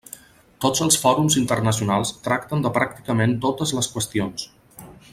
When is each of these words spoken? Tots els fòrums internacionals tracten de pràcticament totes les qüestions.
Tots 0.63 0.79
els 0.85 0.95
fòrums 1.03 1.37
internacionals 1.41 2.13
tracten 2.29 2.65
de 2.67 2.73
pràcticament 2.79 3.39
totes 3.47 3.75
les 3.81 3.95
qüestions. 3.97 4.51